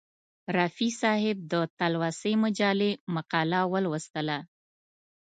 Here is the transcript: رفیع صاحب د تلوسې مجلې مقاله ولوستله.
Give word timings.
رفیع 0.57 0.91
صاحب 1.01 1.37
د 1.51 1.53
تلوسې 1.77 2.33
مجلې 2.43 2.91
مقاله 3.15 3.61
ولوستله. 3.73 4.37